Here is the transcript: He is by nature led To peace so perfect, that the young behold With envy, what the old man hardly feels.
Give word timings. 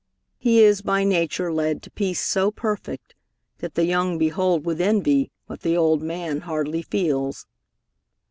He 0.39 0.63
is 0.63 0.81
by 0.81 1.03
nature 1.03 1.53
led 1.53 1.83
To 1.83 1.91
peace 1.91 2.19
so 2.19 2.49
perfect, 2.49 3.13
that 3.59 3.75
the 3.75 3.85
young 3.85 4.17
behold 4.17 4.65
With 4.65 4.81
envy, 4.81 5.29
what 5.45 5.61
the 5.61 5.77
old 5.77 6.01
man 6.01 6.39
hardly 6.41 6.81
feels. 6.81 7.45